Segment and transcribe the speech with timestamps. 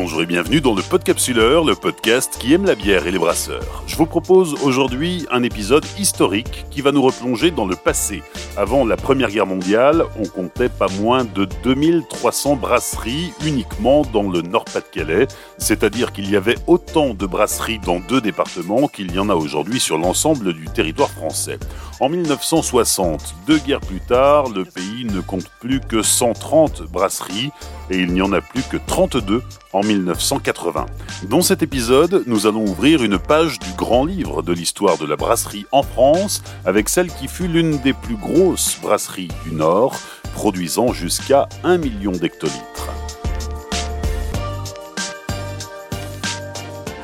[0.00, 3.82] Bonjour et bienvenue dans le Podcapsuleur, le podcast qui aime la bière et les brasseurs.
[3.88, 8.22] Je vous propose aujourd'hui un épisode historique qui va nous replonger dans le passé.
[8.58, 14.42] Avant la Première Guerre mondiale, on comptait pas moins de 2300 brasseries uniquement dans le
[14.42, 15.28] Nord-Pas-de-Calais,
[15.58, 19.78] c'est-à-dire qu'il y avait autant de brasseries dans deux départements qu'il y en a aujourd'hui
[19.78, 21.60] sur l'ensemble du territoire français.
[22.00, 27.52] En 1960, deux guerres plus tard, le pays ne compte plus que 130 brasseries
[27.90, 30.86] et il n'y en a plus que 32 en 1980.
[31.28, 35.16] Dans cet épisode, nous allons ouvrir une page du grand livre de l'histoire de la
[35.16, 38.47] brasserie en France avec celle qui fut l'une des plus grosses
[38.80, 39.96] brasseries du Nord,
[40.34, 42.88] produisant jusqu'à 1 million d'hectolitres.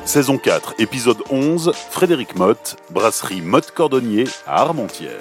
[0.05, 5.19] Saison 4, épisode 11, Frédéric Motte, brasserie Motte Cordonnier à Armentières.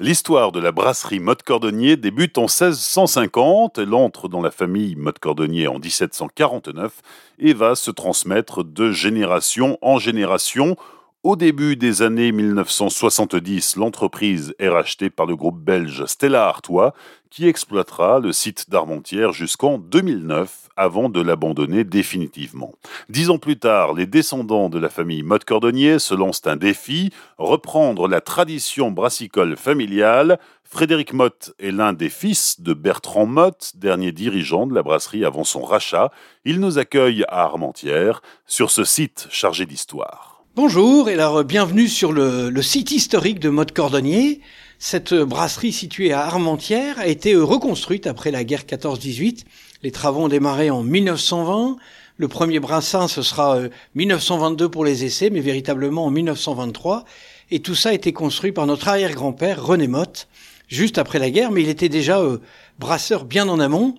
[0.00, 5.20] L'histoire de la brasserie Motte Cordonnier débute en 1650, elle entre dans la famille Motte
[5.20, 6.92] Cordonnier en 1749
[7.38, 10.76] et va se transmettre de génération en génération
[11.22, 16.94] au début des années 1970, l'entreprise est rachetée par le groupe belge Stella Artois,
[17.30, 22.72] qui exploitera le site d'Armentières jusqu'en 2009, avant de l'abandonner définitivement.
[23.08, 27.10] Dix ans plus tard, les descendants de la famille Motte Cordonnier se lancent un défi,
[27.38, 30.40] reprendre la tradition brassicole familiale.
[30.64, 35.44] Frédéric Motte est l'un des fils de Bertrand Motte, dernier dirigeant de la brasserie avant
[35.44, 36.10] son rachat.
[36.44, 40.31] Il nous accueille à Armentières, sur ce site chargé d'histoire.
[40.54, 44.42] Bonjour et alors bienvenue sur le, site historique de Mode Cordonnier.
[44.78, 49.44] Cette brasserie située à Armentières a été reconstruite après la guerre 14-18.
[49.82, 51.78] Les travaux ont démarré en 1920.
[52.18, 53.60] Le premier brassin, ce sera
[53.94, 57.06] 1922 euh, pour les essais, mais véritablement en 1923.
[57.50, 60.28] Et tout ça a été construit par notre arrière-grand-père René Motte,
[60.68, 62.40] juste après la guerre, mais il était déjà euh,
[62.78, 63.94] brasseur bien en amont,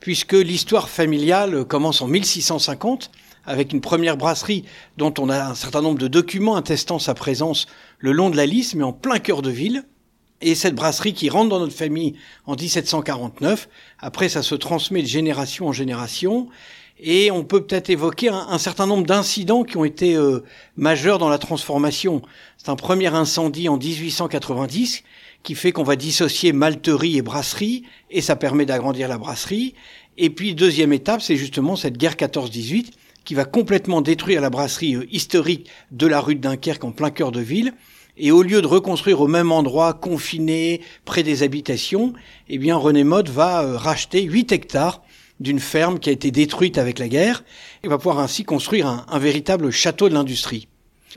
[0.00, 3.10] puisque l'histoire familiale commence en 1650
[3.48, 4.64] avec une première brasserie
[4.98, 7.66] dont on a un certain nombre de documents attestant sa présence
[7.98, 9.84] le long de la Lys, mais en plein cœur de ville.
[10.40, 12.14] Et cette brasserie qui rentre dans notre famille
[12.46, 16.48] en 1749, après ça se transmet de génération en génération,
[17.00, 20.44] et on peut peut-être évoquer un, certain nombre d'incidents qui ont été euh,
[20.76, 22.22] majeurs dans la transformation.
[22.56, 25.04] C'est un premier incendie en 1890
[25.44, 29.74] qui fait qu'on va dissocier malterie et brasserie, et ça permet d'agrandir la brasserie.
[30.18, 32.90] Et puis deuxième étape, c'est justement cette guerre 14-18
[33.28, 37.10] qui va complètement détruire la brasserie euh, historique de la rue de Dunkerque en plein
[37.10, 37.74] cœur de ville.
[38.16, 42.14] Et au lieu de reconstruire au même endroit, confiné, près des habitations,
[42.48, 45.02] eh bien René Mode va euh, racheter 8 hectares
[45.40, 47.44] d'une ferme qui a été détruite avec la guerre
[47.84, 50.66] et va pouvoir ainsi construire un, véritable château de l'industrie.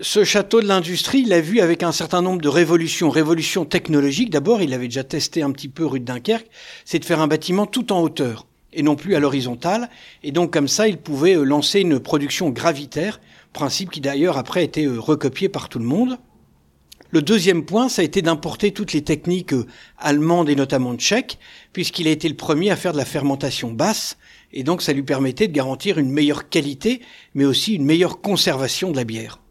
[0.01, 3.09] Ce château de l'industrie, il l'a vu avec un certain nombre de révolutions.
[3.09, 6.49] Révolutions technologiques, d'abord, il avait déjà testé un petit peu rue de Dunkerque,
[6.83, 9.89] c'est de faire un bâtiment tout en hauteur et non plus à l'horizontale.
[10.23, 13.19] Et donc comme ça, il pouvait euh, lancer une production gravitaire,
[13.53, 16.17] principe qui d'ailleurs après a été euh, recopié par tout le monde.
[17.13, 19.67] Le deuxième point, ça a été d'importer toutes les techniques euh,
[19.97, 21.39] allemandes et notamment tchèques,
[21.73, 24.17] puisqu'il a été le premier à faire de la fermentation basse,
[24.53, 27.01] et donc ça lui permettait de garantir une meilleure qualité,
[27.33, 29.41] mais aussi une meilleure conservation de la bière.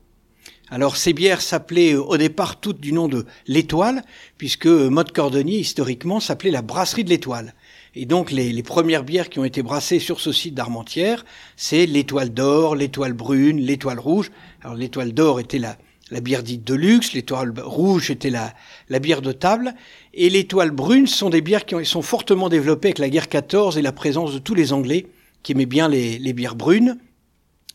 [0.71, 4.05] Alors ces bières s'appelaient au départ toutes du nom de l'étoile,
[4.39, 7.55] puisque Mode Cordonnier historiquement s'appelait la brasserie de l'étoile.
[7.95, 11.25] Et donc les, premières bières qui ont été brassées sur ce site d'Armentières,
[11.57, 14.31] c'est l'étoile d'or, l'étoile brune, l'étoile rouge.
[14.63, 15.77] Alors l'étoile d'or était la,
[16.11, 18.55] la bière dite de luxe, l'étoile rouge était la,
[18.89, 19.75] la bière de table,
[20.15, 23.83] et l'étoile brune sont des bières qui sont fortement développées avec la guerre 14 et
[23.83, 25.07] la présence de tous les Anglais
[25.43, 26.99] qui aimaient bien les, bières brunes.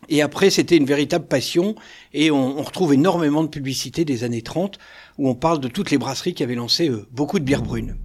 [0.07, 1.75] Et après, c'était une véritable passion,
[2.13, 4.77] et on, on, retrouve énormément de publicité des années 30,
[5.17, 7.97] où on parle de toutes les brasseries qui avaient lancé euh, beaucoup de bières brunes.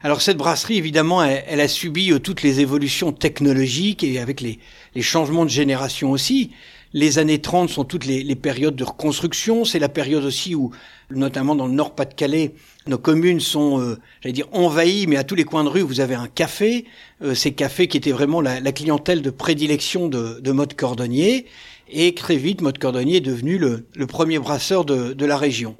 [0.00, 4.60] Alors cette brasserie, évidemment, elle, a subi euh, toutes les évolutions technologiques et avec les,
[5.00, 6.52] changements de génération aussi.
[6.92, 9.64] Les années 30 sont toutes les, périodes de reconstruction.
[9.64, 10.70] C'est la période aussi où,
[11.10, 12.54] notamment dans le Nord-Pas-de-Calais,
[12.86, 15.98] nos communes sont, euh, j'allais dire, envahies, mais à tous les coins de rue, vous
[15.98, 16.84] avez un café.
[17.22, 21.46] Euh, ces cafés qui étaient vraiment la, clientèle de prédilection de, de Mode Cordonnier.
[21.90, 25.76] Et très vite, Mode Cordonnier est devenu le, premier brasseur de la région.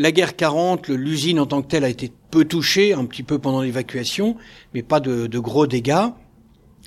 [0.00, 3.40] La guerre 40, l'usine en tant que telle a été peu touchée, un petit peu
[3.40, 4.36] pendant l'évacuation,
[4.72, 6.06] mais pas de, gros dégâts.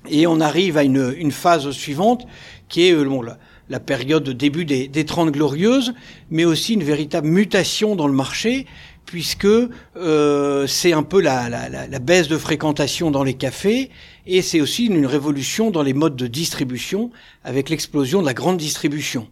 [0.09, 2.25] Et on arrive à une, phase suivante
[2.69, 5.93] qui est euh, bon, la, période de début des, des 30 glorieuses,
[6.29, 8.65] mais aussi une véritable mutation dans le marché,
[9.05, 13.89] puisque euh, c'est un peu la, la, baisse de fréquentation dans les cafés,
[14.25, 17.11] et c'est aussi une, révolution dans les modes de distribution,
[17.43, 19.27] avec l'explosion de la grande distribution.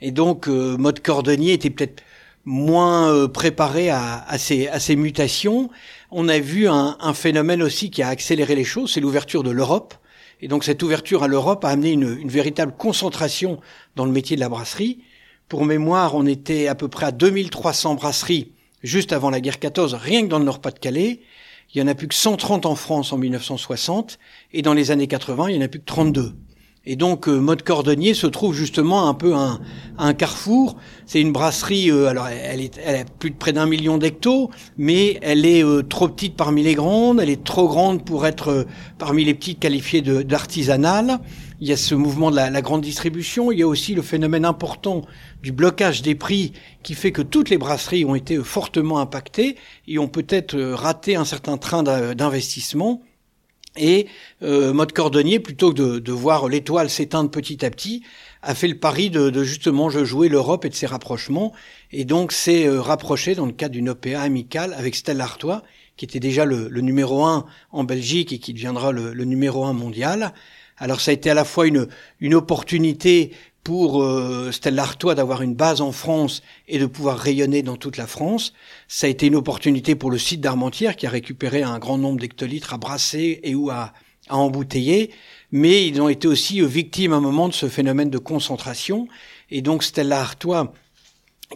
[0.00, 2.02] Et donc, euh, mode cordonnier était peut-être
[2.44, 5.70] moins euh, préparé à, à, ces, à, ces, mutations.
[6.10, 9.50] On a vu un, un, phénomène aussi qui a accéléré les choses, c'est l'ouverture de
[9.50, 9.94] l'Europe.
[10.40, 13.60] Et donc cette ouverture à l'Europe a amené une, une, véritable concentration
[13.96, 15.00] dans le métier de la brasserie.
[15.48, 18.52] Pour mémoire, on était à peu près à 2300 brasseries
[18.82, 21.20] juste avant la guerre 14, rien que dans le Nord-Pas-de-Calais.
[21.72, 24.18] Il y en a plus que 130 en France en 1960,
[24.52, 26.34] et dans les années 80, il y en a plus que 32.
[26.86, 29.60] Et donc, euh, Mode Cordonnier se trouve justement un peu un,
[29.98, 30.76] un carrefour.
[31.04, 34.50] C'est une brasserie, euh, alors elle, est, elle a plus de près d'un million d'hectos,
[34.78, 38.66] mais elle est euh, trop petite parmi les grandes, elle est trop grande pour être
[38.96, 41.18] parmi les petites qualifiées d'artisanales.
[41.60, 44.00] Il y a ce mouvement de la, la, grande distribution, il y a aussi le
[44.00, 45.02] phénomène important
[45.42, 49.56] du blocage des prix qui fait que toutes les brasseries ont été fortement impactées
[49.86, 53.02] et ont peut-être raté un certain train d'investissement.
[53.76, 54.08] Et
[54.42, 58.02] euh, Mode Cordonnier, plutôt que de, de voir l'étoile s'éteindre petit à petit,
[58.42, 61.52] a fait le pari de, de justement jouer l'Europe et de ses rapprochements,
[61.92, 65.62] et donc s'est euh, rapproché dans le cadre d'une OPA amicale avec Stella Artois,
[65.96, 69.64] qui était déjà le, le, numéro un en Belgique et qui deviendra le, le, numéro
[69.64, 70.32] un mondial.
[70.78, 71.88] Alors ça a été à la fois une,
[72.20, 73.32] une opportunité
[73.64, 77.96] pour euh, Stella Artois d'avoir une base en France et de pouvoir rayonner dans toute
[77.96, 78.52] la France.
[78.88, 82.20] Ça a été une opportunité pour le site d'Armentières qui a récupéré un grand nombre
[82.20, 83.92] d'hectolitres à brasser et ou à,
[84.28, 85.10] à embouteiller.
[85.52, 89.08] Mais ils ont été aussi victimes à un moment de ce phénomène de concentration.
[89.50, 90.72] Et donc Stella Artois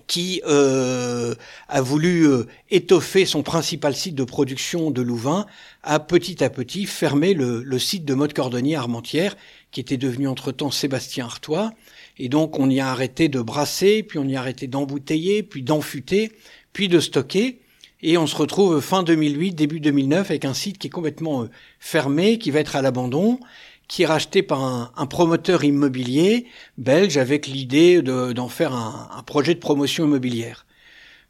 [0.06, 1.34] qui euh,
[1.68, 5.46] a voulu euh, étoffer son principal site de production de Louvain,
[5.82, 9.36] a petit à petit fermé le, le site de mode cordonnier Armentières,
[9.70, 11.72] qui était devenu entre-temps Sébastien Artois.
[12.18, 15.62] Et donc on y a arrêté de brasser, puis on y a arrêté d'embouteiller, puis
[15.62, 16.32] d'enfuter,
[16.72, 17.60] puis de stocker.
[18.02, 21.50] Et on se retrouve fin 2008, début 2009 avec un site qui est complètement euh,
[21.80, 23.40] fermé, qui va être à l'abandon,
[23.88, 24.62] qui est racheté par
[24.96, 26.46] un, promoteur immobilier
[26.78, 30.66] belge avec l'idée d'en faire un, un, projet de promotion immobilière.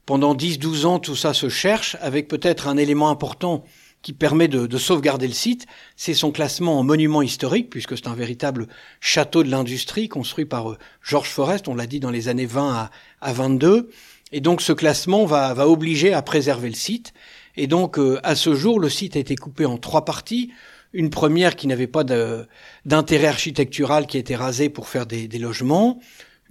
[0.06, 3.64] Pendant 10-12 ans, tout ça se cherche avec peut-être un élément important
[4.04, 5.66] qui permet de, de sauvegarder le site,
[5.96, 8.68] c'est son classement en monument historique, puisque c'est un véritable
[9.00, 12.74] château de l'industrie construit par euh, Georges Forest, on l'a dit dans les années 20
[12.74, 12.90] à,
[13.22, 13.88] à 22.
[14.30, 17.14] Et donc ce classement va, va, obliger à préserver le site.
[17.56, 20.52] Et donc euh, à ce jour, le site a été coupé en trois parties.
[20.94, 25.98] Une première qui n'avait pas d'intérêt architectural, qui été rasée pour faire des, logements.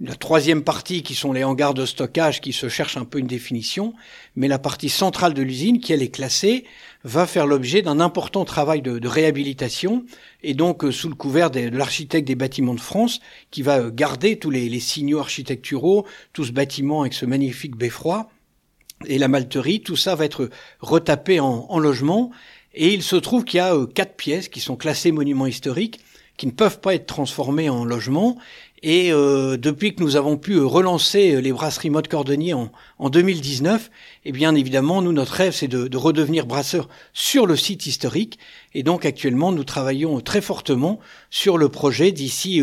[0.00, 3.26] La troisième partie qui sont les hangars de stockage qui se cherchent un peu une
[3.26, 3.94] définition,
[4.36, 6.64] mais la partie centrale de l'usine qui elle est classée
[7.04, 10.04] va faire l'objet d'un important travail de, réhabilitation.
[10.42, 13.20] Et donc euh, sous le couvert de, l'architecte des bâtiments de France
[13.50, 16.04] qui va euh, garder tous les, les, signaux architecturaux,
[16.34, 18.28] tout ce bâtiment avec ce magnifique beffroi
[19.06, 20.50] et la malterie, tout ça va être
[20.80, 22.30] retapé en, en logement
[22.74, 26.00] et il se trouve qu'il y a euh, quatre pièces qui sont classées monuments historiques
[26.36, 28.36] qui ne peuvent pas être transformées en logement
[28.82, 33.08] et euh, depuis que nous avons pu euh, relancer les brasseries mode cordonnier en, en
[33.08, 33.90] 2019,
[34.26, 38.38] eh bien évidemment, nous, notre rêve, c'est de, redevenir brasseur sur le site historique.
[38.74, 41.00] Et donc actuellement, nous travaillons très fortement
[41.30, 42.60] sur le projet d'ici,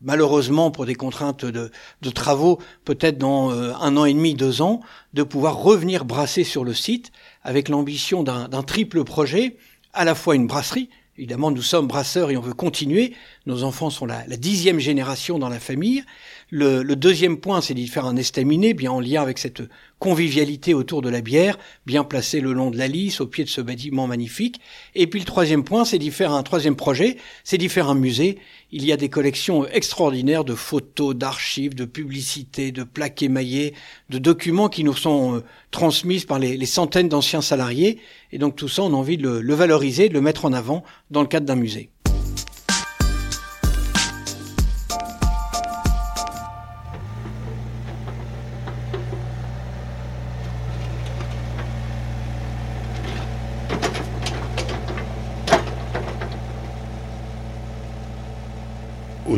[0.00, 1.70] malheureusement pour des contraintes de,
[2.10, 4.80] travaux, peut-être dans un an et demi, deux ans,
[5.14, 7.10] de pouvoir revenir brasser sur le site
[7.42, 9.56] avec l'ambition d'un triple projet,
[9.92, 13.12] à la fois une brasserie, Évidemment, nous sommes brasseurs et on veut continuer.
[13.44, 16.04] Nos enfants sont la, la dixième génération dans la famille.
[16.50, 19.62] Le, le deuxième point, c'est d'y faire un estaminet, bien en lien avec cette
[19.98, 23.48] convivialité autour de la bière, bien placé le long de la lisse, au pied de
[23.48, 24.60] ce bâtiment magnifique.
[24.94, 27.94] Et puis le troisième point, c'est d'y faire un troisième projet, c'est d'y faire un
[27.94, 28.38] musée.
[28.70, 33.74] Il y a des collections extraordinaires de photos, d'archives, de publicités, de plaques émaillées,
[34.08, 37.98] de documents qui nous sont euh, transmises par les, centaines d'anciens salariés.
[38.32, 40.84] Et donc tout ça, on a envie de le valoriser, de le mettre en avant
[41.10, 41.90] dans le cadre d'un musée.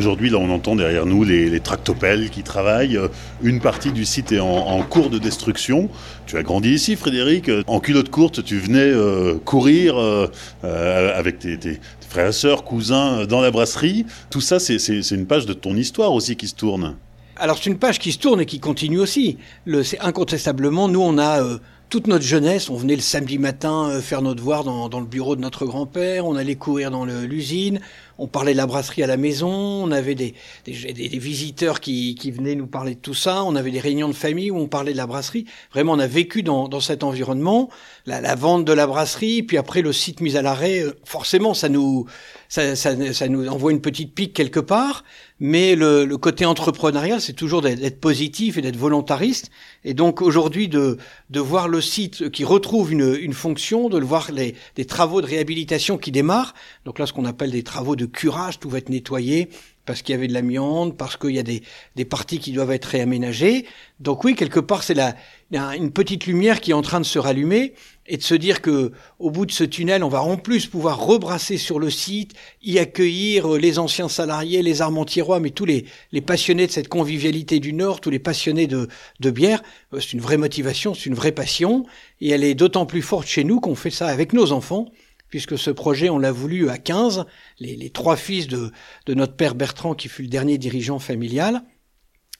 [0.01, 2.99] Aujourd'hui, là, on entend derrière nous les, les, tractopelles qui travaillent.
[3.43, 5.89] Une partie du site est en, cours de destruction.
[6.25, 7.51] Tu as grandi ici, Frédéric.
[7.67, 10.25] En culotte courte, tu venais euh, courir euh,
[10.63, 11.79] euh, avec tes,
[12.09, 14.07] frères sœurs, cousins dans la brasserie.
[14.31, 16.95] Tout ça, c'est une page de ton histoire aussi qui se tourne.
[17.41, 19.39] Alors, c'est une page qui se tourne et qui continue aussi.
[19.83, 21.57] C'est incontestablement, nous, on a euh,
[21.89, 25.07] toute notre jeunesse, on venait le samedi matin euh, faire nos devoirs dans, dans le
[25.07, 27.81] bureau de notre grand-père, on allait courir dans l'usine,
[28.17, 30.33] on parlait de la brasserie à la maison, on avait des,
[30.65, 34.07] des, des, visiteurs qui, qui, venaient nous parler de tout ça, on avait des réunions
[34.07, 35.45] de famille où on parlait de la brasserie.
[35.73, 37.69] Vraiment, on a vécu dans, dans cet environnement,
[38.05, 41.53] la, la, vente de la brasserie, puis après le site mis à l'arrêt, euh, forcément,
[41.53, 42.05] ça nous,
[42.47, 45.03] ça, ça, ça, nous envoie une petite pique quelque part,
[45.43, 49.49] mais le, le côté entrepreneurial, c'est toujours d'être positif et d'être volontariste.
[49.83, 50.99] Et donc aujourd'hui, de,
[51.31, 55.19] de voir le site qui retrouve une, une fonction, de le voir les, des travaux
[55.19, 56.53] de réhabilitation qui démarrent.
[56.85, 59.49] Donc là, ce qu'on appelle des travaux de curage, tout va être nettoyé,
[59.91, 61.63] parce qu'il y avait de l'amiante, parce qu'il y a des,
[61.97, 63.65] des parties qui doivent être réaménagées.
[63.99, 65.17] Donc oui, quelque part, c'est la,
[65.75, 67.73] une petite lumière qui est en train de se rallumer
[68.07, 71.05] et de se dire que au bout de ce tunnel, on va en plus pouvoir
[71.05, 75.83] rebrasser sur le site, y accueillir euh, les anciens salariés, les armentiérois, mais tous les,
[76.13, 78.87] les passionnés de cette convivialité du Nord, tous les passionnés de,
[79.19, 79.61] de bière.
[79.93, 81.85] Euh, c'est une vraie motivation, c'est une vraie passion
[82.21, 84.85] et elle est d'autant plus forte chez nous qu'on fait ça avec nos enfants
[85.31, 87.25] puisque ce projet, on l'a voulu à 15,
[87.59, 88.71] les, trois fils de,
[89.07, 91.63] de, notre père Bertrand, qui fut le dernier dirigeant familial,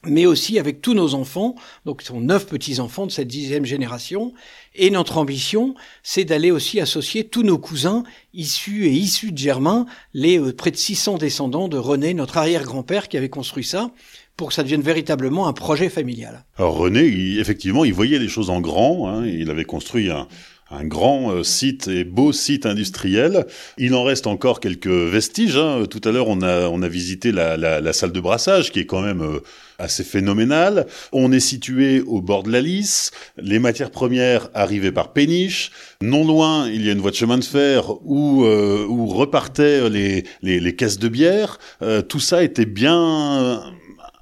[0.05, 1.55] mais aussi avec tous nos enfants,
[1.85, 4.33] donc ce sont neuf petits-enfants de cette dixième génération,
[4.75, 9.85] et notre ambition, c'est d'aller aussi associer tous nos cousins issus et issus de Germain,
[10.13, 13.91] les euh, près de 600 descendants de René, notre arrière-grand-père qui avait construit ça,
[14.35, 16.45] pour que ça devienne véritablement un projet familial.
[16.57, 20.27] Alors René, effectivement, il voyait les choses en grand, hein, il avait construit un,
[20.71, 23.45] un grand euh, site et beau site industriel.
[23.77, 25.57] Il en reste encore quelques vestiges.
[25.57, 25.83] Hein.
[25.89, 28.79] Tout à l'heure, on a, on a visité la, la, la, salle de brassage, qui
[28.79, 29.39] est quand même euh,
[29.79, 30.87] assez phénoménale.
[31.11, 33.11] On est situé au bord de la Lys.
[33.37, 35.71] Les matières premières arrivaient par péniche.
[36.01, 39.89] Non loin, il y a une voie de chemin de fer où, euh, où repartaient
[39.89, 41.59] les, les, les, caisses de bière.
[42.07, 43.61] tout ça était bien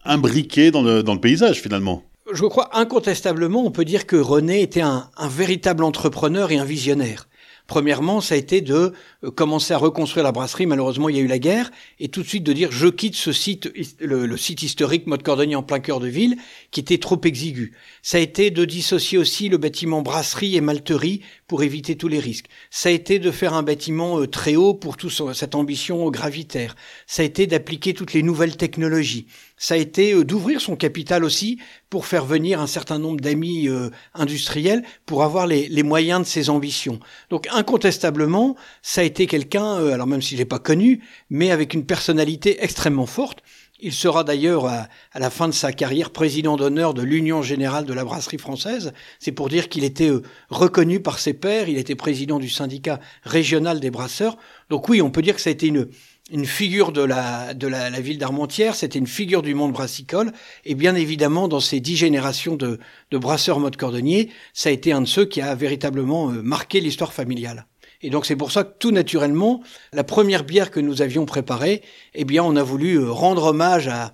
[0.03, 4.61] imbriqué dans le, dans le paysage, finalement je crois incontestablement, on peut dire que René
[4.61, 7.29] était un, un véritable entrepreneur et un visionnaire.
[7.69, 8.93] Premièrement, ça a été de
[9.23, 10.65] euh, commencer à reconstruire la brasserie.
[10.65, 11.69] Malheureusement, il y a eu la guerre.
[11.99, 15.55] Et tout de suite de dire, je quitte ce site, le, site historique Mode Cordonnier
[15.55, 16.35] en plein cœur de ville,
[16.71, 17.73] qui était trop exigu.
[18.01, 22.17] Ça a été de dissocier aussi le bâtiment brasserie et malterie pour éviter tous les
[22.19, 22.47] risques.
[22.71, 26.75] Ça a été de faire un bâtiment euh, très haut pour toute cette ambition gravitaire.
[27.05, 29.27] Ça a été d'appliquer toutes les nouvelles technologies
[29.59, 31.59] ça a été euh, d'ouvrir son capital aussi
[31.91, 36.25] pour faire venir un certain nombre d'amis euh, industriels pour avoir les, les, moyens de
[36.25, 36.99] ses ambitions.
[37.29, 41.73] Donc incontestablement, ça a été quelqu'un, euh, alors même s'il n'est pas connu, mais avec
[41.75, 43.43] une personnalité extrêmement forte.
[43.81, 47.93] Il sera d'ailleurs à, la fin de sa carrière président d'honneur de l'Union générale de
[47.93, 48.91] la brasserie française.
[49.19, 50.11] C'est pour dire qu'il était
[50.49, 51.69] reconnu par ses pairs.
[51.69, 54.37] Il était président du syndicat régional des brasseurs.
[54.69, 55.87] Donc oui, on peut dire que ça a été une,
[56.31, 60.31] une figure de la, de la, ville d'Armentières, c'était une figure du monde brassicole,
[60.65, 62.79] et bien évidemment, dans ces dix générations de,
[63.11, 66.79] de brasseurs mode cordonnier, ça a été un de ceux qui a véritablement euh, marqué
[66.81, 67.65] l'histoire familiale.
[68.01, 71.81] Et donc c'est pour ça que tout naturellement, la première bière que nous avions préparée,
[72.13, 74.13] eh bien on a voulu euh, rendre hommage à,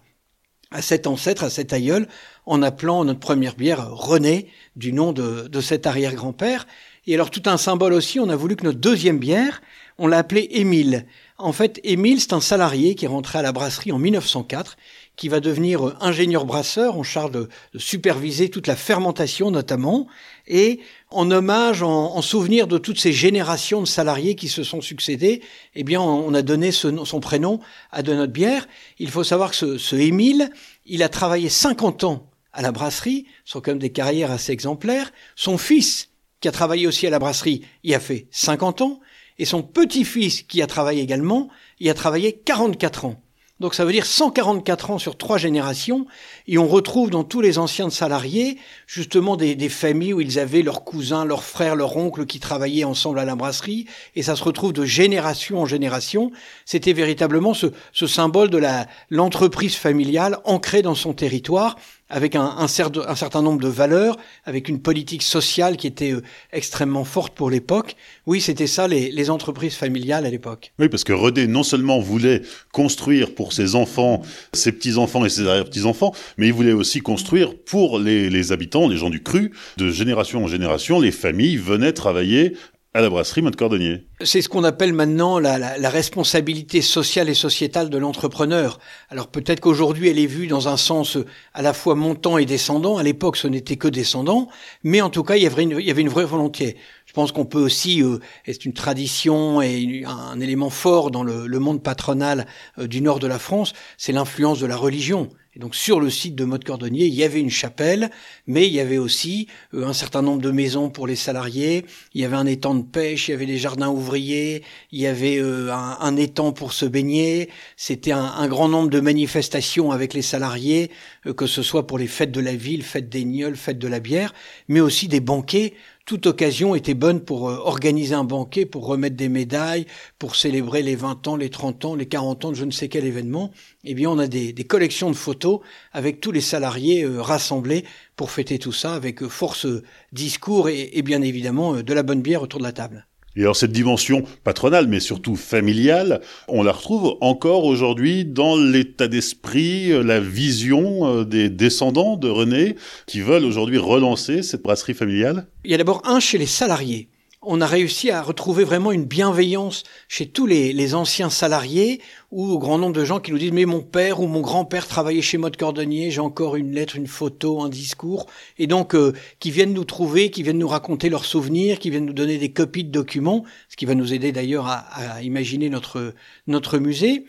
[0.72, 2.08] à cet ancêtre, à cet aïeul,
[2.46, 6.66] en appelant notre première bière René, du nom de, de cet arrière-grand-père.
[7.08, 9.62] Et alors tout un symbole aussi, on a voulu que notre deuxième bière,
[9.98, 11.06] on l'a appelée Émile.
[11.38, 14.78] En fait, Émile, c'est un salarié qui est rentré à la brasserie en 1904,
[15.18, 20.08] qui va devenir euh, ingénieur brasseur en charge de, superviser toute la fermentation notamment,
[20.48, 25.42] et en hommage, en, souvenir de toutes ces générations de salariés qui se sont succédés,
[25.76, 27.60] eh bien, on, a donné son prénom
[27.92, 28.66] à de notre bière.
[29.00, 30.50] Il faut savoir que ce, ce Émile,
[30.86, 34.54] il a travaillé 50 ans à la brasserie, ce sont quand même des carrières assez
[34.54, 35.12] exemplaires.
[35.36, 39.02] Son fils, qui a travaillé aussi à la brasserie, il a fait 50 ans.
[39.38, 41.50] Et son petit-fils, qui a travaillé également,
[41.80, 43.22] il a travaillé 44 ans.
[43.62, 46.08] Donc ça veut dire 144 ans sur trois générations,
[46.46, 50.84] et on retrouve dans tous les anciens salariés justement des, familles où ils avaient leurs
[50.84, 53.86] cousins, leurs frères, leurs oncles qui travaillaient ensemble à la brasserie,
[54.18, 56.32] et ça se retrouve de génération en génération.
[56.66, 57.68] C'était véritablement ce,
[58.08, 58.62] symbole de
[59.10, 61.78] l'entreprise familiale ancrée dans son territoire,
[62.10, 66.22] avec un, certain nombre de valeurs, avec une politique sociale qui était euh,
[66.54, 67.96] extrêmement forte pour l'époque.
[68.28, 70.72] Oui, c'était ça les, entreprises familiales à l'époque.
[70.78, 74.22] Oui, parce que Redé non seulement voulait construire pour ses enfants,
[74.54, 79.10] ses petits-enfants et ses arrière-petits-enfants, mais il voulait aussi construire pour les habitants, les gens
[79.10, 82.56] du cru, de génération en génération, les familles venaient travailler
[82.96, 84.06] à la brasserie Mode Cordonnier.
[84.24, 88.80] C'est ce qu'on appelle maintenant la, la, la, responsabilité sociale et sociétale de l'entrepreneur.
[89.10, 91.18] Alors peut-être qu'aujourd'hui elle est vue dans un sens
[91.54, 92.96] à la fois montant et descendant.
[92.96, 94.48] À l'époque ce n'était que descendant,
[94.84, 96.78] mais en tout cas il y avait une, il y avait une vraie volonté.
[97.06, 101.48] Je pense qu'on peut aussi, euh, c'est une tradition et un élément fort dans le,
[101.48, 102.48] le monde patronal
[102.80, 105.28] euh, du nord de la France, c'est l'influence de la religion.
[105.58, 108.10] Donc sur le site de Mode Cordonnier, il y avait une chapelle,
[108.46, 112.22] mais il y avait aussi euh, un certain nombre de maisons pour les salariés, il
[112.22, 115.38] y avait un étang de pêche, il y avait des jardins ouvriers, il y avait
[115.38, 120.92] euh, un, étang pour se baigner, c'était un, grand nombre de manifestations avec les salariés,
[121.26, 123.88] euh, que ce soit pour les fêtes de la ville, fêtes des Nioles, fêtes de
[123.88, 124.34] la bière,
[124.68, 125.74] mais aussi des banquets
[126.06, 129.88] toute occasion était bonne pour euh, organiser un banquet, pour remettre des médailles,
[130.20, 132.90] pour célébrer les 20 ans, les 30 ans, les 40 ans de je ne sais
[132.90, 133.52] quel événement.
[133.84, 137.86] Eh bien, on a des, collections de photos avec tous les salariés euh, rassemblés
[138.16, 139.68] pour fêter tout ça avec euh, force
[140.12, 143.08] discours et bien évidemment de la bonne bière autour de la table.
[143.36, 149.08] Et alors cette dimension patronale, mais surtout familiale, on la retrouve encore aujourd'hui dans l'état
[149.08, 152.76] d'esprit, euh, la vision euh, des descendants de René
[153.08, 155.48] qui veulent aujourd'hui relancer cette brasserie familiale.
[155.66, 157.10] Il y a d'abord un chez les salariés
[157.46, 162.60] on a réussi à retrouver vraiment une bienveillance chez tous les, anciens salariés ou au
[162.60, 165.38] grand nombre de gens qui nous disent mais mon père ou mon grand-père travaillait chez
[165.38, 168.28] Mode Cordonnier, j'ai encore une lettre, une photo, un discours.
[168.58, 172.06] Et donc euh, qui viennent nous trouver, qui viennent nous raconter leurs souvenirs, qui viennent
[172.06, 175.70] nous donner des copies de documents, ce qui va nous aider d'ailleurs à, à imaginer
[175.70, 176.14] notre
[176.48, 177.26] notre musée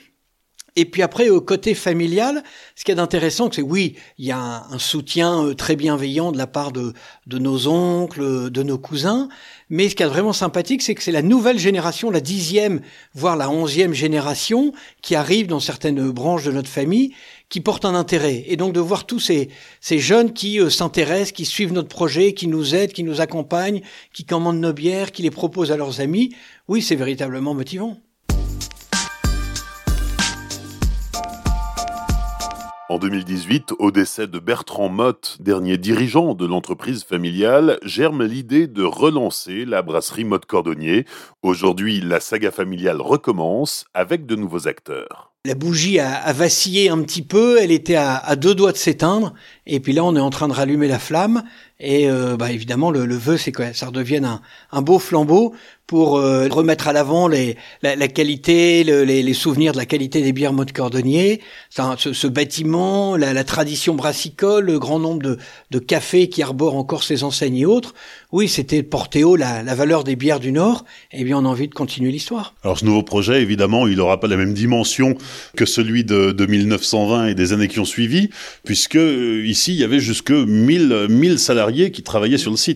[0.78, 2.42] et puis après, au côté familial,
[2.74, 6.38] ce qui est d'intéressant, c'est oui, il y a un, soutien euh, très bienveillant de
[6.38, 6.92] la part de,
[7.26, 9.30] nos oncles, de nos cousins.
[9.70, 12.82] Mais ce qui est vraiment sympathique, c'est que c'est la nouvelle génération, la dixième,
[13.14, 17.14] voire la onzième génération, qui arrive dans certaines branches de notre famille,
[17.48, 18.44] qui porte un intérêt.
[18.46, 19.48] Et donc de voir tous ces,
[19.80, 23.80] ces jeunes qui euh, s'intéressent, qui suivent notre projet, qui nous aident, qui nous accompagnent,
[24.12, 26.34] qui commandent nos bières, qui les proposent à leurs amis,
[26.68, 27.96] oui, c'est véritablement motivant.
[32.88, 38.84] En 2018, au décès de Bertrand Motte, dernier dirigeant de l'entreprise familiale, germe l'idée de
[38.84, 41.04] relancer la brasserie Motte Cordonnier.
[41.42, 45.32] Aujourd'hui, la saga familiale recommence avec de nouveaux acteurs.
[45.44, 49.34] La bougie a, vacillé un petit peu, elle était à deux doigts de s'éteindre,
[49.66, 51.42] et puis là on est en train de rallumer la flamme.
[51.78, 54.40] Et euh, bah, évidemment, le, le vœu, c'est que ça redevienne un,
[54.72, 55.54] un beau flambeau
[55.86, 60.20] pour euh, remettre à l'avant les, la, la, qualité, les, les, souvenirs de la qualité
[60.20, 61.40] des bières mode cordonnier,
[61.70, 65.38] ce, ce, bâtiment, la, la, tradition brassicole, le grand nombre de,
[65.70, 67.94] de, cafés qui arborent encore ces enseignes et autres.
[68.32, 70.84] Oui, c'était porter haut la, la, valeur des bières du Nord.
[71.12, 72.54] Eh bien, on a envie de continuer l'histoire.
[72.64, 75.14] Alors, ce nouveau projet, évidemment, il n'aura pas la même dimension
[75.56, 78.30] que celui de, de 1920 et des années qui ont suivi,
[78.64, 81.65] puisque euh, ici, il y avait jusque 1000, 1000 salariés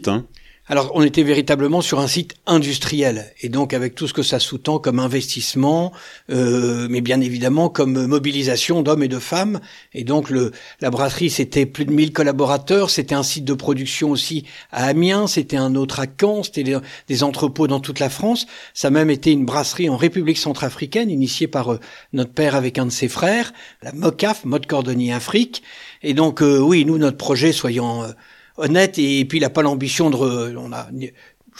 [0.08, 0.26] Hein.
[0.70, 4.38] Alors, on était véritablement sur un site industriel, et donc avec tout ce que ça
[4.38, 5.90] sous-tend comme investissement,
[6.30, 9.58] euh, mais bien évidemment comme mobilisation d'hommes et de femmes.
[9.94, 14.12] Et donc, le, la brasserie, c'était plus de 1000 collaborateurs, c'était un site de production
[14.12, 16.76] aussi à Amiens, c'était un autre à Caen, c'était
[17.08, 18.46] des entrepôts dans toute la France.
[18.72, 21.80] Ça a même été une brasserie en République centrafricaine, initiée par euh,
[22.12, 25.64] notre père avec un de ses frères, la MOCAF, Mode Cordonnier Afrique.
[26.04, 28.04] Et donc, euh, oui, nous, notre projet, soyons
[28.60, 30.56] honnête et, puis il n'a pas l'ambition de...
[30.56, 30.88] on a,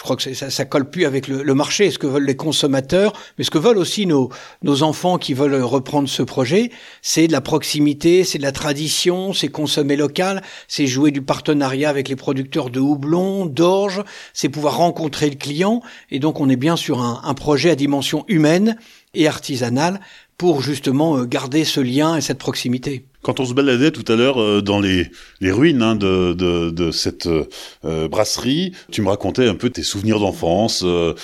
[0.00, 2.36] je crois que ça, ça colle plus avec le, le, marché, ce que veulent les
[2.36, 4.30] consommateurs, mais ce que veulent aussi nos,
[4.62, 6.70] nos enfants qui veulent reprendre ce projet,
[7.02, 11.90] c'est de la proximité, c'est de la tradition, c'est consommer local, c'est jouer du partenariat
[11.90, 16.56] avec les producteurs de houblon, d'orge, c'est pouvoir rencontrer le client, et donc on est
[16.56, 18.78] bien sur un, un projet à dimension humaine
[19.12, 20.00] et artisanale
[20.40, 23.04] pour justement euh, garder ce lien et cette proximité.
[23.20, 25.08] Quand on se baladait tout à l'heure euh, dans les,
[25.42, 29.82] les ruines hein, de, de, de, cette euh, brasserie, tu me racontais un peu tes
[29.82, 30.82] souvenirs d'enfance.
[30.82, 31.14] Euh,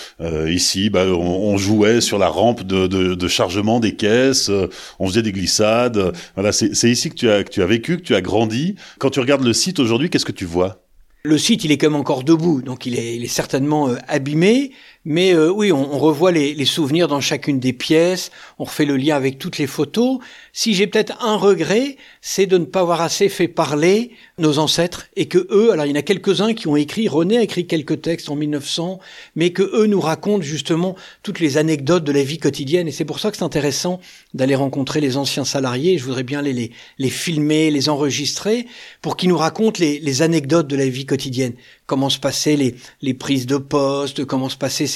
[0.50, 4.50] ici, bah, on, jouait sur la rampe de, chargement des caisses,
[4.98, 6.12] on faisait des glissades.
[6.34, 8.74] Voilà, c'est ici que tu, as, que tu as vécu, que tu as grandi.
[8.98, 10.82] Quand tu regardes le site aujourd'hui, qu'est-ce que tu vois?
[11.24, 14.72] Le site, il est quand même encore debout, donc il est, il est certainement abîmé,
[15.08, 18.84] mais euh, oui, on, on revoit les, les, souvenirs dans chacune des pièces, on refait
[18.84, 20.18] le lien avec toutes les photos.
[20.52, 25.06] Si j'ai peut-être un regret, c'est de ne pas avoir assez fait parler nos ancêtres
[25.14, 27.68] et que eux, alors il y en a quelques-uns qui ont écrit, René a écrit
[27.68, 28.98] quelques textes en 1900,
[29.36, 33.04] mais que eux nous racontent justement toutes les anecdotes de la vie quotidienne et c'est
[33.04, 34.00] pour ça que c'est intéressant
[34.34, 35.98] d'aller rencontrer les anciens salariés.
[35.98, 38.66] Je voudrais bien les, les, les filmer, les enregistrer
[39.02, 41.52] pour qu'ils nous racontent les, les anecdotes de la vie quotidienne
[41.86, 44.86] comment se passaient les, les prises de poste, comment se passaient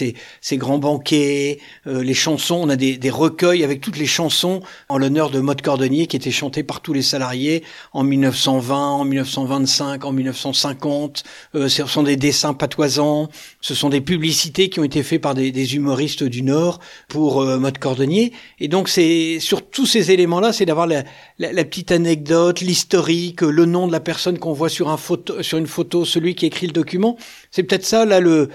[0.41, 2.57] ces, grands banquets, euh, les chansons.
[2.63, 6.31] On a des, recueils avec toutes les chansons en l'honneur de Mode Cordonnier qui étaient
[6.31, 11.25] chantées par tous les salariés en 1920, en 1925, en 1950.
[11.55, 13.29] Euh, ce sont des dessins patoisants,
[13.61, 17.59] ce sont des publicités qui ont été faites par des, humoristes du Nord pour euh,
[17.59, 18.33] Mode Cordonnier.
[18.59, 21.05] Et donc c'est sur tous ces éléments-là, c'est d'avoir la,
[21.65, 26.47] petite anecdote, l'historique, le nom de la personne qu'on voit sur une photo, celui qui
[26.47, 27.17] écrit le document.
[27.51, 28.49] C'est peut-être ça, là, le,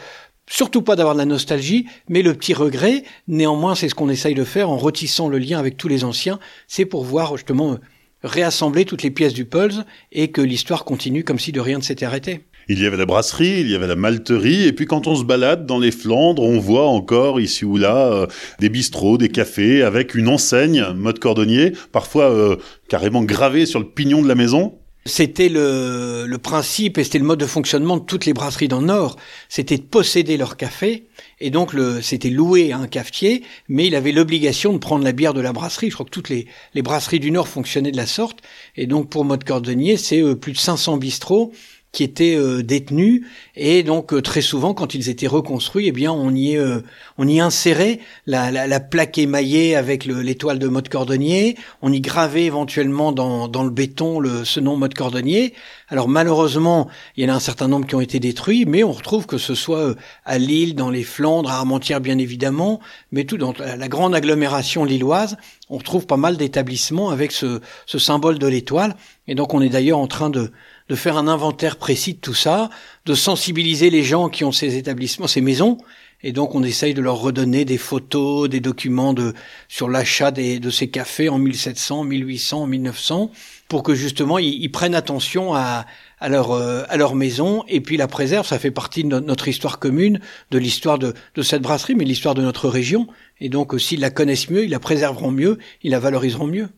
[0.47, 4.35] surtout pas d'avoir de la nostalgie, mais le petit regret, néanmoins, c'est ce qu'on essaye
[4.35, 7.77] de faire en retissant le lien avec tous les anciens, c'est pour voir justement
[8.23, 11.83] réassembler toutes les pièces du Pulse et que l'histoire continue comme si de rien ne
[11.83, 12.41] s'était arrêté.
[12.67, 15.23] Il y avait la brasserie, il y avait la malterie, et puis quand on se
[15.23, 18.27] balade dans les Flandres, on voit encore ici ou là euh,
[18.59, 22.55] des bistrots, des cafés avec une enseigne mode cordonnier, parfois euh,
[22.89, 24.79] carrément gravée sur le pignon de la maison.
[25.07, 28.79] C'était le, le principe et c'était le mode de fonctionnement de toutes les brasseries dans
[28.79, 29.17] le Nord.
[29.49, 31.05] C'était de posséder leur café
[31.39, 35.11] et donc le, c'était loué à un cafetier, mais il avait l'obligation de prendre la
[35.11, 35.91] bière de la brasserie.
[35.91, 38.39] Je crois que toutes les, les brasseries du Nord fonctionnaient de la sorte.
[38.77, 41.51] Et donc pour Mode Cordonnier, c'est euh, plus de 500 bistrots
[41.95, 43.23] qui étaient euh, détenus.
[43.55, 46.81] Et donc euh, très souvent quand ils étaient reconstruits eh bien on y euh,
[47.17, 51.57] on y insérait la, la, la plaque émaillée avec l'étoile de mode cordonnier.
[51.81, 55.53] On y gravait éventuellement dans, dans le béton le, ce nom mode cordonnier.
[55.87, 58.91] Alors malheureusement il y en a un certain nombre qui ont été détruits mais on
[58.91, 62.81] retrouve que ce soit à Lille dans les Flandres à Armentières bien évidemment
[63.13, 65.37] mais tout dans la grande agglomération lilloise
[65.69, 68.95] on retrouve pas mal d'établissements avec ce, ce symbole de l'étoile.
[69.27, 70.51] Et donc on est d'ailleurs en train de
[70.89, 72.69] de faire un inventaire précis de tout ça,
[73.05, 75.77] de sensibiliser les gens qui ont ces établissements, ces maisons,
[76.23, 79.33] et donc on essaye de leur redonner des photos, des documents de
[79.67, 83.31] sur l'achat de ces cafés en 1700, 1800, 1900,
[83.67, 85.85] pour que justement ils, prennent attention à,
[86.19, 88.47] à leur euh, à leur maison et puis la préservent.
[88.47, 90.19] Ça fait partie de notre histoire commune,
[90.49, 93.07] de l'histoire de, de cette brasserie, mais l'histoire de notre région.
[93.39, 96.69] Et donc euh, s'ils la connaissent mieux, ils la préserveront mieux, ils la valoriseront mieux.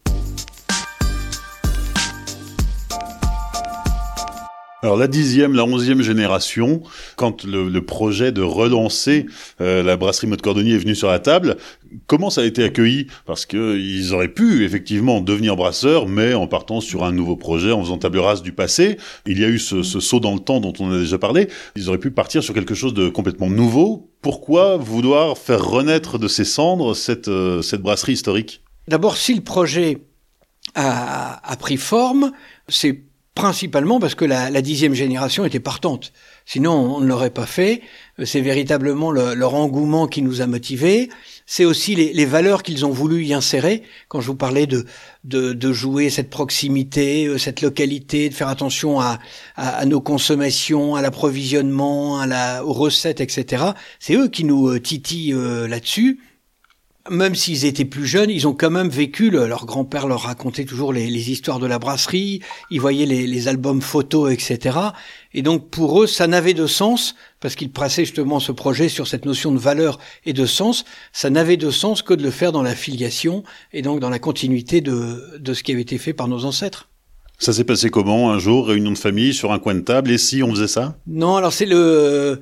[4.83, 6.83] Alors la dixième, la onzième génération,
[7.15, 9.25] quand le, projet de relancer
[9.59, 11.57] euh, la brasserie Mode Cordonnier est venu sur la table,
[12.05, 13.07] comment ça a été accueilli?
[13.25, 17.71] Parce que ils auraient pu effectivement devenir brasseurs, mais en partant sur un nouveau projet,
[17.71, 18.97] en faisant table rase du passé.
[19.25, 21.47] Il y a eu ce, ce saut dans le temps dont on a déjà parlé.
[21.75, 24.11] Ils auraient pu partir sur quelque chose de complètement nouveau.
[24.21, 28.61] Pourquoi vouloir faire renaître de ses cendres cette, euh, cette brasserie historique?
[28.87, 30.03] D'abord, si le projet
[30.75, 32.31] a, a pris forme,
[32.67, 33.06] c'est
[33.37, 36.11] principalement parce que la, la, dixième génération était partante.
[36.47, 37.81] Sinon, on ne l'aurait pas fait.
[38.23, 41.09] C'est véritablement leur engouement qui nous a motivés.
[41.45, 43.83] C'est aussi les, les valeurs qu'ils ont voulu y insérer.
[44.07, 44.87] Quand je vous parlais de,
[45.23, 49.19] de, de jouer cette proximité, euh, cette localité, de faire attention à,
[49.55, 53.65] à, nos consommations, à l'approvisionnement, à la, aux recettes, etc.
[53.99, 56.19] C'est eux qui nous euh, titillent euh, là-dessus
[57.09, 60.93] même s'ils étaient plus jeunes, ils ont quand même vécu, leur grand-père leur racontait toujours
[60.93, 62.41] les, histoires de la brasserie,
[62.71, 64.77] ils voyaient les, albums photos, etc.
[65.33, 69.07] Et donc pour eux, ça n'avait de sens, parce qu'ils pressaient justement ce projet sur
[69.07, 72.51] cette notion de valeur et de sens, ça n'avait de sens que de le faire
[72.51, 73.43] dans la filiation
[73.73, 76.89] et donc dans la continuité de, de ce qui avait été fait par nos ancêtres.
[77.39, 80.17] Ça s'est passé comment un jour, réunion de famille sur un coin de table, et
[80.17, 80.97] si on faisait ça?
[81.05, 82.39] Non, alors c'est le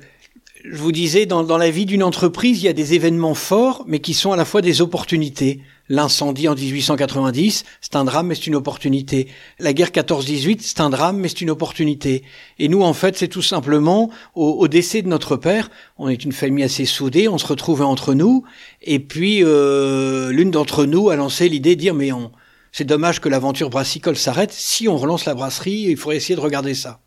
[0.70, 3.84] je vous disais, dans, dans la vie d'une entreprise, il y a des événements forts,
[3.86, 5.60] mais qui sont à la fois des opportunités.
[5.88, 9.28] L'incendie en 1890, c'est un drame, mais c'est une opportunité.
[9.60, 12.24] La guerre 14-18, c'est un drame, mais c'est une opportunité.
[12.58, 15.70] Et nous, en fait, c'est tout simplement au, au, décès de notre père.
[15.98, 18.42] On est une famille assez soudée, on se retrouvait entre nous,
[18.82, 22.32] et puis euh, l'une d'entre nous a lancé l'idée de dire, mais on,
[22.72, 24.52] c'est dommage que l'aventure brassicole s'arrête.
[24.52, 27.00] Si on relance la brasserie, il faudrait essayer de regarder ça.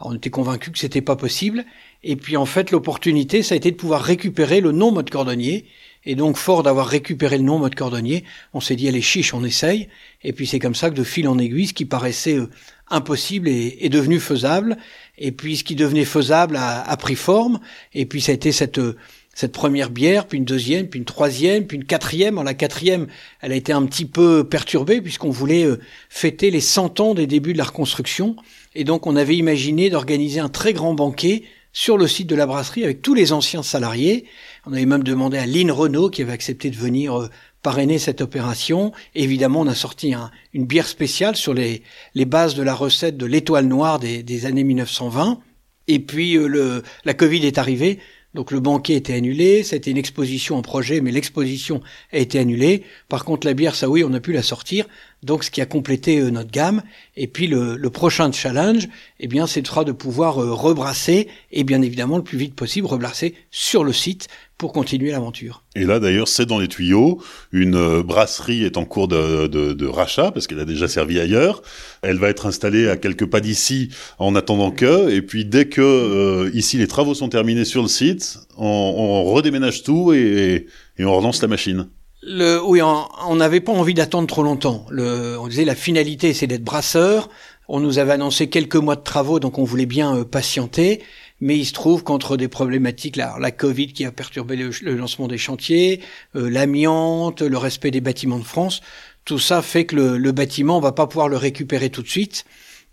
[0.00, 1.64] Alors, on était convaincus que c'était pas possible.
[2.02, 5.66] Et puis en fait, l'opportunité, ça a été de pouvoir récupérer le nom mode cordonnier.
[6.06, 9.44] Et donc, fort d'avoir récupéré le nom mode cordonnier, on s'est dit, allez, chiche, on
[9.44, 9.88] essaye.
[10.24, 12.48] Et puis c'est comme ça que de fil en aiguille, ce qui paraissait euh,
[12.88, 14.78] impossible est, devenu faisable.
[15.18, 17.60] Et puis ce qui devenait faisable a, pris forme.
[17.92, 18.96] Et puis ça a été cette euh,
[19.32, 22.36] cette première bière, puis une deuxième, puis une troisième, puis une quatrième.
[22.36, 23.06] En la quatrième,
[23.40, 27.26] elle a été un petit peu perturbée puisqu'on voulait euh, fêter les 100 ans des
[27.26, 28.36] débuts de la reconstruction.
[28.74, 32.46] Et donc on avait imaginé d'organiser un très grand banquet sur le site de la
[32.46, 34.24] brasserie avec tous les anciens salariés.
[34.66, 37.28] On avait même demandé à Lynn Renault qui avait accepté de venir euh,
[37.62, 38.92] parrainer cette opération.
[39.14, 40.14] évidemment, on a sorti
[40.54, 41.82] une bière spéciale sur les,
[42.14, 45.40] bases de la recette de l'étoile noire des, années 1920.
[45.88, 47.98] Et puis euh, la Covid est arrivée,
[48.34, 52.84] donc le banquet était annulé, c'était une exposition en projet, mais l'exposition a été annulée.
[53.08, 54.86] Par contre, la bière, ça oui, on a pu la sortir,
[55.22, 56.82] donc ce qui a complété euh, notre gamme.
[57.16, 62.16] Et puis le, prochain challenge, eh bien, c'est de pouvoir euh, rebrasser et bien évidemment
[62.16, 65.62] le plus vite possible rebrasser sur le site pour continuer l'aventure.
[65.74, 67.22] Et là, d'ailleurs, c'est dans les tuyaux.
[67.52, 71.62] Une euh, brasserie est en cours de, rachat parce qu'elle a déjà servi ailleurs.
[72.02, 75.10] Elle va être installée à quelques pas d'ici en attendant que.
[75.10, 80.12] Et puis, dès que ici les travaux sont terminés sur le site, on, redéménage tout
[80.12, 80.66] et,
[80.98, 81.88] on relance la machine.
[82.22, 84.84] Le, oui, on n'avait pas envie d'attendre trop longtemps.
[84.90, 87.30] Le, on disait la finalité, c'est d'être brasseur.
[87.68, 91.02] On nous avait annoncé quelques mois de travaux, donc on voulait bien euh, patienter
[91.40, 95.38] mais il se trouve qu'entre des problématiques, la, Covid qui a perturbé le, lancement des
[95.38, 96.00] chantiers,
[96.36, 98.82] euh, l'amiante, le respect des bâtiments de France,
[99.24, 102.08] tout ça fait que le, le bâtiment, on va pas pouvoir le récupérer tout de
[102.08, 102.44] suite.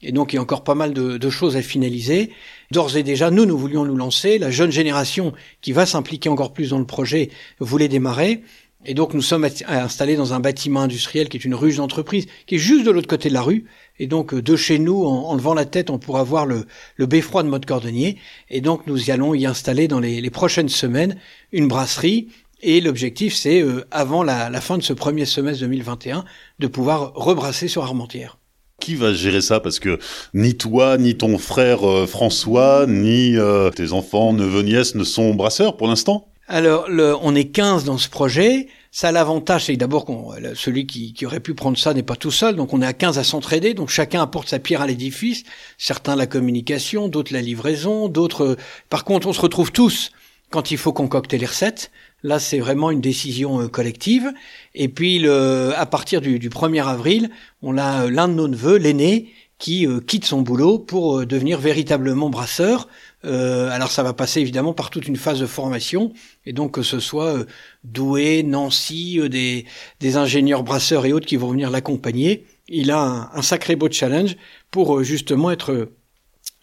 [0.03, 2.31] Et donc, il y a encore pas mal de, de choses à finaliser.
[2.71, 4.37] D'ores et déjà, nous, nous voulions nous lancer.
[4.37, 8.43] La jeune génération qui va s'impliquer encore plus dans le projet voulait démarrer.
[8.85, 12.55] Et donc nous sommes installés dans un bâtiment industriel qui est une ruche d'entreprise, qui
[12.55, 13.65] est juste de l'autre côté de la rue.
[13.99, 16.65] Et donc de chez nous, en, levant la tête, on pourra voir le,
[16.99, 18.17] beffroi de Mode Cordonnier.
[18.49, 21.17] Et donc nous y allons y installer dans les, prochaines semaines
[21.51, 22.29] une brasserie.
[22.61, 26.23] Et l'objectif, c'est avant la, fin de ce premier semestre 2021,
[26.59, 28.37] de pouvoir rebrasser sur Armentières.
[28.79, 29.59] Qui va gérer ça?
[29.59, 29.97] Parce que
[30.35, 35.33] ni toi, ni ton frère euh, François, ni euh, tes enfants, neveux, nièces ne sont
[35.33, 36.29] brasseurs pour l'instant?
[36.47, 36.88] Alors,
[37.21, 38.67] on est 15 dans ce projet.
[38.91, 42.31] Ça a l'avantage, c'est d'abord qu'on celui qui, aurait pu prendre ça n'est pas tout
[42.31, 45.43] seul, donc on est à 15 à s'entraider, donc chacun apporte sa pierre à l'édifice.
[45.77, 48.55] Certains la communication, d'autres la livraison, d'autres.
[48.89, 50.12] Par contre, on se retrouve tous
[50.49, 51.91] quand il faut concocter les recettes.
[52.23, 54.33] Là, c'est vraiment une décision euh, collective.
[54.73, 57.29] Et puis, le, à partir du, du 1er avril,
[57.62, 61.60] on a euh, l'un de nos neveux, l'aîné, qui euh, quitte son boulot pour devenir
[61.60, 62.88] véritablement brasseur.
[63.23, 66.13] Alors ça va passer évidemment par toute une phase de formation,
[66.45, 67.45] et donc que ce soit
[67.84, 69.65] Douai, Nancy, des,
[69.99, 74.36] des, ingénieurs brasseurs et autres qui vont venir l'accompagner, il a un, sacré beau challenge
[74.71, 75.89] pour justement être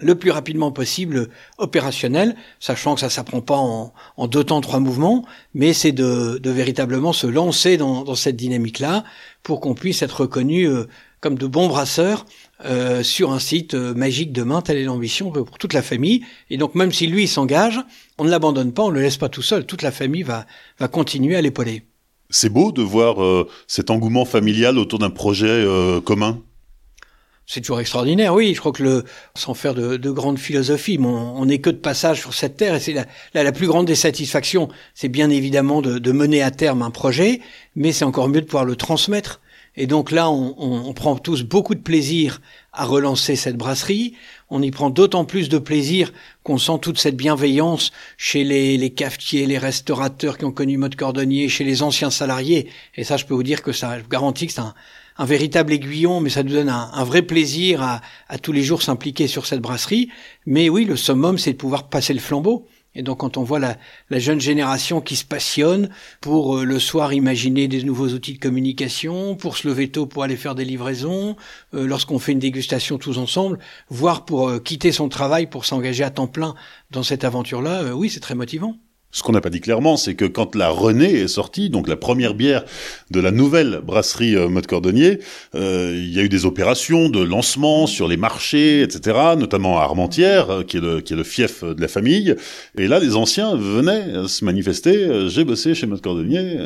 [0.00, 3.92] le plus rapidement possible opérationnel, sachant que ça s'apprend pas en,
[4.26, 9.04] deux temps, trois mouvements, mais c'est de, véritablement se lancer dans, cette dynamique-là
[9.42, 10.84] pour qu'on puisse être reconnu euh,
[11.20, 12.26] comme de bons brasseurs
[12.64, 16.24] euh, sur un site euh, magique demain, telle est l'ambition pour toute la famille.
[16.50, 17.80] Et donc même si lui s'engage,
[18.18, 20.46] on ne l'abandonne pas, on ne le laisse pas tout seul, toute la famille va,
[20.78, 21.82] va continuer à l'épauler.
[22.30, 23.16] C'est beau de voir
[23.68, 25.64] cet engouement familial autour d'un projet
[26.04, 26.40] commun?
[27.46, 28.54] C'est toujours extraordinaire, oui.
[28.54, 32.20] Je crois que le, sans faire de, de grande philosophie, on n'est que de passage
[32.20, 34.70] sur cette terre et c'est la, la, plus grande des satisfactions.
[34.94, 37.40] C'est bien évidemment de, de, mener à terme un projet,
[37.76, 39.40] mais c'est encore mieux de pouvoir le transmettre.
[39.76, 42.40] Et donc là, on, on, on, prend tous beaucoup de plaisir
[42.72, 44.14] à relancer cette brasserie.
[44.48, 46.12] On y prend d'autant plus de plaisir
[46.44, 50.94] qu'on sent toute cette bienveillance chez les, les, cafetiers, les restaurateurs qui ont connu mode
[50.94, 52.68] cordonnier, chez les anciens salariés.
[52.94, 54.74] Et ça, je peux vous dire que ça, je vous garantis que c'est un,
[55.16, 58.82] un véritable aiguillon, mais ça nous donne un, vrai plaisir à, à, tous les jours
[58.82, 60.08] s'impliquer sur cette brasserie.
[60.46, 62.66] Mais oui, le summum, c'est de pouvoir passer le flambeau.
[62.94, 63.76] Et donc quand on voit la,
[64.10, 68.38] la jeune génération qui se passionne pour euh, le soir imaginer des nouveaux outils de
[68.38, 71.36] communication, pour se lever tôt pour aller faire des livraisons,
[71.74, 76.04] euh, lorsqu'on fait une dégustation tous ensemble, voire pour euh, quitter son travail pour s'engager
[76.04, 76.54] à temps plein
[76.90, 78.76] dans cette aventure-là, oui, c'est très motivant.
[79.14, 81.94] Ce qu'on n'a pas dit clairement, c'est que quand la Renée est sortie, donc la
[81.94, 82.64] première bière
[83.12, 85.20] de la nouvelle brasserie euh, Mode Cordonnier,
[85.54, 89.84] euh, il y a eu des opérations de lancement sur les marchés, etc., notamment à
[89.84, 92.34] Armentières, euh, qui est le, qui est le fief de la famille.
[92.76, 95.28] Et là, les anciens venaient se manifester.
[95.28, 96.58] J'ai bossé chez Mode Cordonnier,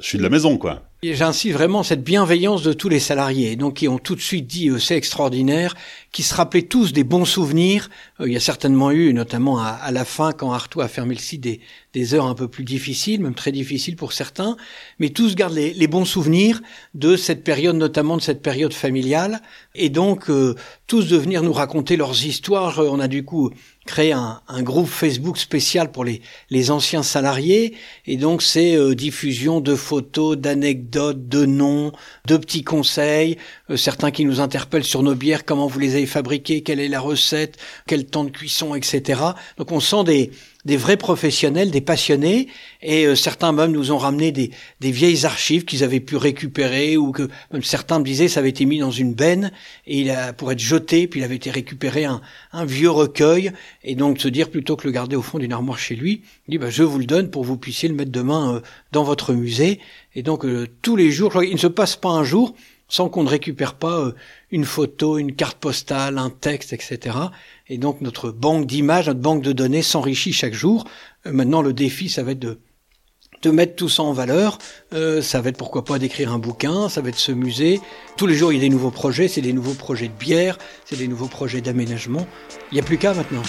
[0.00, 0.82] je suis de la maison, quoi.
[1.02, 4.70] J'insiste vraiment cette bienveillance de tous les salariés, donc qui ont tout de suite dit
[4.70, 5.74] euh, c'est extraordinaire,
[6.10, 7.90] qui se rappelaient tous des bons souvenirs.
[8.18, 11.20] Euh, il y a certainement eu, notamment à, la fin, quand Artois a fermé le
[11.20, 11.60] site, des,
[11.92, 14.56] des, heures un peu plus difficiles, même très difficiles pour certains,
[14.98, 16.62] mais tous gardent les, les bons souvenirs
[16.94, 19.42] de cette période, notamment de cette période familiale,
[19.74, 20.54] et donc euh,
[20.86, 22.78] tous de venir nous raconter leurs histoires.
[22.78, 23.50] On a du coup
[23.86, 26.20] créé un, un, groupe Facebook spécial pour les,
[26.50, 27.74] les anciens salariés
[28.06, 31.92] et donc c'est euh, diffusion de photos, d'anecdotes, de noms,
[32.26, 33.38] de petits conseils,
[33.70, 36.88] euh, certains qui nous interpellent sur nos bières, comment vous les avez fabriquées, quelle est
[36.88, 39.20] la recette, quel temps de cuisson, etc.
[39.56, 40.30] Donc on sent des,
[40.66, 42.48] des vrais professionnels, des passionnés,
[42.82, 44.50] et euh, certains même nous ont ramené des,
[44.80, 48.48] des vieilles archives qu'ils avaient pu récupérer, ou que même certains me disaient ça avait
[48.48, 49.52] été mis dans une benne
[49.86, 52.20] et il a, pour être jeté, puis il avait été récupéré un,
[52.52, 53.52] un vieux recueil,
[53.84, 56.50] et donc se dire plutôt que le garder au fond d'une armoire chez lui, il
[56.50, 59.04] dit bah, je vous le donne pour que vous puissiez le mettre demain euh, dans
[59.04, 59.78] votre musée,
[60.16, 62.54] et donc euh, tous les jours, il ne se passe pas un jour
[62.88, 64.12] sans qu'on ne récupère pas
[64.50, 67.16] une photo, une carte postale, un texte, etc.
[67.68, 70.84] Et donc notre banque d'images, notre banque de données s'enrichit chaque jour.
[71.26, 72.58] Euh, maintenant, le défi, ça va être de,
[73.42, 74.58] de mettre tout ça en valeur.
[74.92, 77.80] Euh, ça va être pourquoi pas d'écrire un bouquin, ça va être ce musée.
[78.16, 79.28] Tous les jours, il y a des nouveaux projets.
[79.28, 82.26] C'est des nouveaux projets de bière, c'est des nouveaux projets d'aménagement.
[82.70, 83.42] Il n'y a plus qu'à maintenant.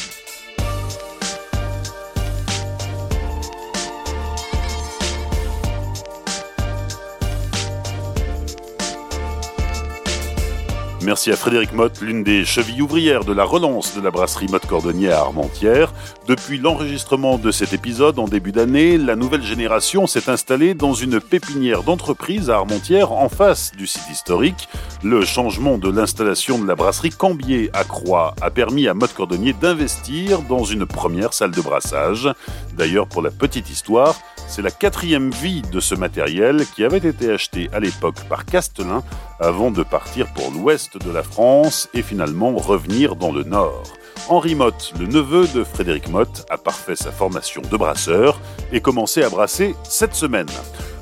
[11.07, 14.65] Merci à Frédéric Motte, l'une des chevilles ouvrières de la relance de la brasserie Motte
[14.65, 15.93] Cordonnier à Armentières.
[16.27, 21.21] Depuis l'enregistrement de cet épisode en début d'année, la nouvelle génération s'est installée dans une
[21.21, 24.67] pépinière d'entreprise à Armentières en face du site historique.
[25.01, 29.53] Le changement de l'installation de la brasserie Cambier à Croix a permis à Motte Cordonnier
[29.53, 32.27] d'investir dans une première salle de brassage.
[32.75, 37.31] D'ailleurs, pour la petite histoire, c'est la quatrième vie de ce matériel qui avait été
[37.31, 39.03] acheté à l'époque par Castelin
[39.39, 43.83] avant de partir pour l'ouest de la France et finalement revenir dans le nord.
[44.29, 48.39] Henri Motte, le neveu de Frédéric Motte, a parfait sa formation de brasseur
[48.71, 50.47] et commencé à brasser cette semaine.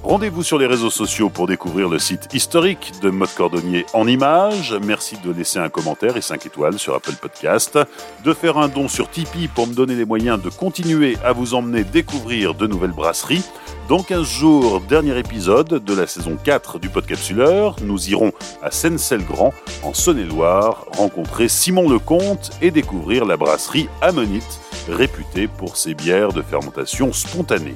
[0.05, 4.75] Rendez-vous sur les réseaux sociaux pour découvrir le site historique de Mode Cordonnier en images.
[4.85, 7.79] Merci de laisser un commentaire et 5 étoiles sur Apple Podcast,
[8.23, 11.55] de faire un don sur Tipeee pour me donner les moyens de continuer à vous
[11.55, 13.41] emmener découvrir de nouvelles brasseries.
[13.89, 19.55] Dans 15 jours, dernier épisode de la saison 4 du Podcapsuleur, nous irons à Seine-Celle-Grand,
[19.81, 26.43] en Saône-et-Loire, rencontrer Simon Lecomte et découvrir la brasserie Ammonite, réputée pour ses bières de
[26.43, 27.75] fermentation spontanée.